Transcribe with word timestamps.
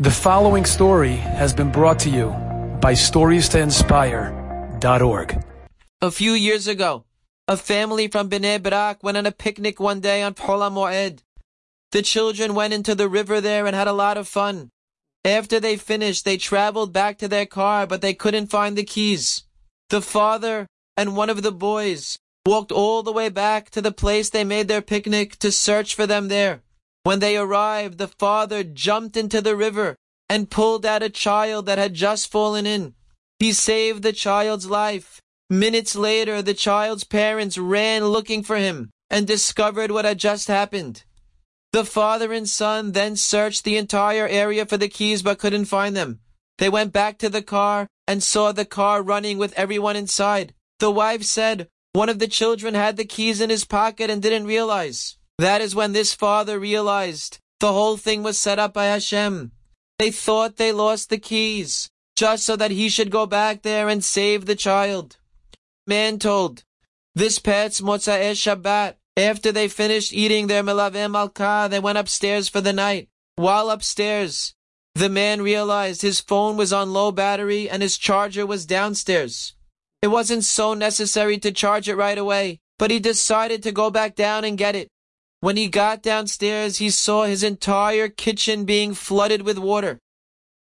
The 0.00 0.12
following 0.12 0.64
story 0.64 1.16
has 1.16 1.52
been 1.52 1.72
brought 1.72 1.98
to 2.00 2.08
you 2.08 2.28
by 2.80 2.92
StoriesToInspire.org. 2.92 5.44
A 6.00 6.10
few 6.12 6.34
years 6.34 6.68
ago, 6.68 7.04
a 7.48 7.56
family 7.56 8.06
from 8.06 8.30
Bnei 8.30 8.62
Brak 8.62 9.02
went 9.02 9.16
on 9.16 9.26
a 9.26 9.32
picnic 9.32 9.80
one 9.80 9.98
day 9.98 10.22
on 10.22 10.34
Chol 10.34 10.60
Moed. 10.70 11.24
The 11.90 12.02
children 12.02 12.54
went 12.54 12.74
into 12.74 12.94
the 12.94 13.08
river 13.08 13.40
there 13.40 13.66
and 13.66 13.74
had 13.74 13.88
a 13.88 13.92
lot 13.92 14.16
of 14.16 14.28
fun. 14.28 14.70
After 15.24 15.58
they 15.58 15.74
finished, 15.74 16.24
they 16.24 16.36
traveled 16.36 16.92
back 16.92 17.18
to 17.18 17.26
their 17.26 17.46
car, 17.46 17.84
but 17.84 18.00
they 18.00 18.14
couldn't 18.14 18.52
find 18.52 18.78
the 18.78 18.84
keys. 18.84 19.46
The 19.90 20.00
father 20.00 20.68
and 20.96 21.16
one 21.16 21.28
of 21.28 21.42
the 21.42 21.50
boys 21.50 22.20
walked 22.46 22.70
all 22.70 23.02
the 23.02 23.10
way 23.10 23.30
back 23.30 23.68
to 23.70 23.82
the 23.82 23.90
place 23.90 24.30
they 24.30 24.44
made 24.44 24.68
their 24.68 24.80
picnic 24.80 25.40
to 25.40 25.50
search 25.50 25.96
for 25.96 26.06
them 26.06 26.28
there. 26.28 26.62
When 27.04 27.20
they 27.20 27.36
arrived, 27.36 27.98
the 27.98 28.08
father 28.08 28.62
jumped 28.64 29.16
into 29.16 29.40
the 29.40 29.56
river 29.56 29.96
and 30.28 30.50
pulled 30.50 30.84
out 30.84 31.02
a 31.02 31.10
child 31.10 31.66
that 31.66 31.78
had 31.78 31.94
just 31.94 32.30
fallen 32.30 32.66
in. 32.66 32.94
He 33.38 33.52
saved 33.52 34.02
the 34.02 34.12
child's 34.12 34.66
life. 34.66 35.20
Minutes 35.50 35.96
later, 35.96 36.42
the 36.42 36.54
child's 36.54 37.04
parents 37.04 37.56
ran 37.56 38.04
looking 38.04 38.42
for 38.42 38.56
him 38.56 38.90
and 39.10 39.26
discovered 39.26 39.90
what 39.90 40.04
had 40.04 40.18
just 40.18 40.48
happened. 40.48 41.04
The 41.72 41.84
father 41.84 42.32
and 42.32 42.48
son 42.48 42.92
then 42.92 43.16
searched 43.16 43.64
the 43.64 43.76
entire 43.76 44.26
area 44.26 44.66
for 44.66 44.76
the 44.76 44.88
keys 44.88 45.22
but 45.22 45.38
couldn't 45.38 45.66
find 45.66 45.96
them. 45.96 46.20
They 46.58 46.68
went 46.68 46.92
back 46.92 47.18
to 47.18 47.28
the 47.28 47.42
car 47.42 47.86
and 48.06 48.22
saw 48.22 48.52
the 48.52 48.64
car 48.64 49.02
running 49.02 49.38
with 49.38 49.52
everyone 49.52 49.96
inside. 49.96 50.54
The 50.78 50.90
wife 50.90 51.22
said 51.22 51.68
one 51.92 52.08
of 52.08 52.18
the 52.18 52.28
children 52.28 52.74
had 52.74 52.96
the 52.96 53.04
keys 53.04 53.40
in 53.40 53.50
his 53.50 53.64
pocket 53.64 54.10
and 54.10 54.22
didn't 54.22 54.46
realize. 54.46 55.17
That 55.38 55.60
is 55.60 55.74
when 55.74 55.92
this 55.92 56.14
father 56.14 56.58
realized 56.58 57.38
the 57.60 57.72
whole 57.72 57.96
thing 57.96 58.22
was 58.22 58.38
set 58.38 58.58
up 58.58 58.74
by 58.74 58.86
Hashem. 58.86 59.52
They 59.98 60.10
thought 60.10 60.56
they 60.56 60.72
lost 60.72 61.10
the 61.10 61.18
keys, 61.18 61.88
just 62.16 62.44
so 62.44 62.56
that 62.56 62.72
he 62.72 62.88
should 62.88 63.10
go 63.10 63.26
back 63.26 63.62
there 63.62 63.88
and 63.88 64.02
save 64.02 64.46
the 64.46 64.56
child. 64.56 65.16
Man 65.86 66.18
told, 66.18 66.64
this 67.14 67.38
past 67.38 67.82
Motzai 67.82 68.32
Shabbat, 68.32 68.94
after 69.16 69.50
they 69.50 69.68
finished 69.68 70.12
eating 70.12 70.46
their 70.46 70.62
melaveh 70.62 71.10
malkah, 71.10 71.68
they 71.68 71.80
went 71.80 71.98
upstairs 71.98 72.48
for 72.48 72.60
the 72.60 72.72
night. 72.72 73.08
While 73.34 73.70
upstairs, 73.70 74.54
the 74.94 75.08
man 75.08 75.42
realized 75.42 76.02
his 76.02 76.20
phone 76.20 76.56
was 76.56 76.72
on 76.72 76.92
low 76.92 77.10
battery 77.10 77.68
and 77.70 77.82
his 77.82 77.98
charger 77.98 78.46
was 78.46 78.66
downstairs. 78.66 79.54
It 80.02 80.08
wasn't 80.08 80.44
so 80.44 80.74
necessary 80.74 81.38
to 81.38 81.50
charge 81.50 81.88
it 81.88 81.96
right 81.96 82.18
away, 82.18 82.60
but 82.78 82.90
he 82.90 83.00
decided 83.00 83.62
to 83.62 83.72
go 83.72 83.90
back 83.90 84.14
down 84.14 84.44
and 84.44 84.58
get 84.58 84.76
it. 84.76 84.88
When 85.40 85.56
he 85.56 85.68
got 85.68 86.02
downstairs, 86.02 86.78
he 86.78 86.90
saw 86.90 87.24
his 87.24 87.42
entire 87.42 88.08
kitchen 88.08 88.64
being 88.64 88.94
flooded 88.94 89.42
with 89.42 89.58
water. 89.58 89.98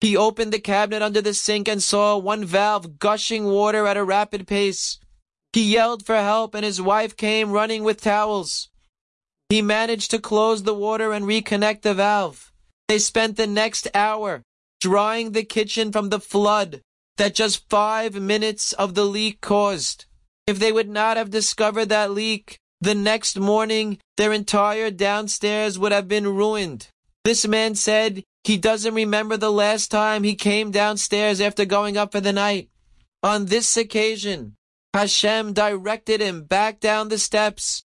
He 0.00 0.16
opened 0.16 0.52
the 0.52 0.60
cabinet 0.60 1.02
under 1.02 1.22
the 1.22 1.34
sink 1.34 1.68
and 1.68 1.82
saw 1.82 2.16
one 2.18 2.44
valve 2.44 2.98
gushing 2.98 3.46
water 3.46 3.86
at 3.86 3.96
a 3.96 4.04
rapid 4.04 4.46
pace. 4.46 4.98
He 5.52 5.72
yelled 5.72 6.04
for 6.04 6.16
help 6.16 6.54
and 6.54 6.64
his 6.64 6.80
wife 6.80 7.16
came 7.16 7.50
running 7.50 7.82
with 7.82 8.02
towels. 8.02 8.68
He 9.48 9.62
managed 9.62 10.10
to 10.10 10.18
close 10.18 10.62
the 10.62 10.74
water 10.74 11.12
and 11.12 11.24
reconnect 11.24 11.82
the 11.82 11.94
valve. 11.94 12.52
They 12.86 12.98
spent 12.98 13.36
the 13.36 13.46
next 13.46 13.88
hour 13.94 14.42
drying 14.80 15.32
the 15.32 15.44
kitchen 15.44 15.90
from 15.90 16.10
the 16.10 16.20
flood 16.20 16.82
that 17.16 17.34
just 17.34 17.68
five 17.68 18.14
minutes 18.14 18.72
of 18.74 18.94
the 18.94 19.04
leak 19.04 19.40
caused. 19.40 20.04
If 20.46 20.58
they 20.58 20.70
would 20.70 20.88
not 20.88 21.16
have 21.16 21.30
discovered 21.30 21.86
that 21.86 22.12
leak, 22.12 22.58
the 22.80 22.94
next 22.94 23.38
morning, 23.38 23.98
their 24.16 24.32
entire 24.32 24.90
downstairs 24.90 25.78
would 25.78 25.92
have 25.92 26.08
been 26.08 26.26
ruined. 26.26 26.88
This 27.24 27.46
man 27.46 27.74
said 27.74 28.24
he 28.44 28.56
doesn't 28.56 28.94
remember 28.94 29.36
the 29.36 29.52
last 29.52 29.90
time 29.90 30.22
he 30.22 30.34
came 30.34 30.70
downstairs 30.70 31.40
after 31.40 31.64
going 31.64 31.96
up 31.96 32.12
for 32.12 32.20
the 32.20 32.32
night. 32.32 32.70
On 33.22 33.46
this 33.46 33.76
occasion, 33.76 34.54
Hashem 34.94 35.52
directed 35.52 36.20
him 36.20 36.44
back 36.44 36.80
down 36.80 37.08
the 37.08 37.18
steps 37.18 37.82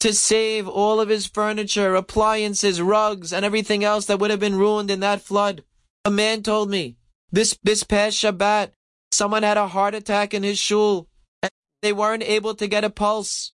to 0.00 0.12
save 0.12 0.68
all 0.68 1.00
of 1.00 1.08
his 1.08 1.26
furniture, 1.26 1.94
appliances, 1.94 2.80
rugs, 2.80 3.32
and 3.32 3.44
everything 3.44 3.82
else 3.82 4.04
that 4.06 4.18
would 4.18 4.30
have 4.30 4.40
been 4.40 4.58
ruined 4.58 4.90
in 4.90 5.00
that 5.00 5.22
flood. 5.22 5.64
A 6.04 6.10
man 6.10 6.42
told 6.42 6.70
me 6.70 6.96
this, 7.32 7.58
this 7.62 7.82
past 7.82 8.18
Shabbat, 8.18 8.72
someone 9.10 9.42
had 9.42 9.56
a 9.56 9.68
heart 9.68 9.94
attack 9.94 10.34
in 10.34 10.42
his 10.42 10.58
shul 10.58 11.08
and 11.42 11.50
they 11.82 11.92
weren't 11.92 12.22
able 12.22 12.54
to 12.54 12.66
get 12.66 12.84
a 12.84 12.90
pulse. 12.90 13.52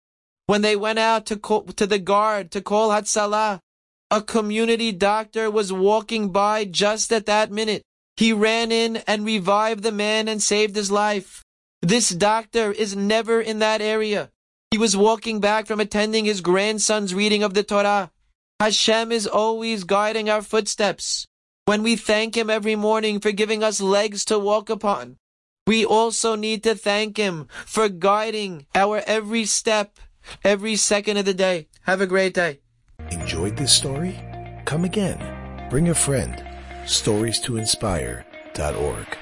When 0.48 0.62
they 0.62 0.76
went 0.76 0.98
out 0.98 1.26
to 1.26 1.36
call, 1.36 1.64
to 1.64 1.86
the 1.86 1.98
guard 1.98 2.50
to 2.52 2.62
call 2.62 2.88
Hatzalah, 2.88 3.60
a 4.10 4.22
community 4.22 4.92
doctor 4.92 5.50
was 5.50 5.74
walking 5.74 6.30
by 6.32 6.64
just 6.64 7.12
at 7.12 7.26
that 7.26 7.52
minute. 7.52 7.82
He 8.16 8.32
ran 8.32 8.72
in 8.72 8.96
and 9.06 9.26
revived 9.26 9.82
the 9.82 9.92
man 9.92 10.26
and 10.26 10.42
saved 10.42 10.74
his 10.74 10.90
life. 10.90 11.44
This 11.82 12.08
doctor 12.08 12.72
is 12.72 12.96
never 12.96 13.42
in 13.42 13.58
that 13.58 13.82
area. 13.82 14.30
He 14.70 14.78
was 14.78 14.96
walking 14.96 15.38
back 15.38 15.66
from 15.66 15.80
attending 15.80 16.24
his 16.24 16.40
grandson's 16.40 17.14
reading 17.14 17.42
of 17.42 17.52
the 17.52 17.62
Torah. 17.62 18.10
Hashem 18.58 19.12
is 19.12 19.26
always 19.26 19.84
guiding 19.84 20.30
our 20.30 20.40
footsteps. 20.40 21.26
When 21.66 21.82
we 21.82 21.94
thank 21.96 22.38
Him 22.38 22.48
every 22.48 22.74
morning 22.74 23.20
for 23.20 23.32
giving 23.32 23.62
us 23.62 23.82
legs 23.82 24.24
to 24.24 24.38
walk 24.38 24.70
upon, 24.70 25.18
we 25.66 25.84
also 25.84 26.36
need 26.36 26.62
to 26.62 26.74
thank 26.74 27.18
Him 27.18 27.48
for 27.66 27.90
guiding 27.90 28.64
our 28.74 29.02
every 29.06 29.44
step 29.44 29.98
every 30.44 30.76
second 30.76 31.16
of 31.16 31.24
the 31.24 31.34
day. 31.34 31.68
Have 31.82 32.00
a 32.00 32.06
great 32.06 32.34
day. 32.34 32.60
Enjoyed 33.10 33.56
this 33.56 33.72
story? 33.72 34.18
Come 34.64 34.84
again. 34.84 35.68
Bring 35.70 35.88
a 35.88 35.94
friend. 35.94 36.44
Stories 36.86 37.40
to 37.40 37.56
inspire.org. 37.56 39.18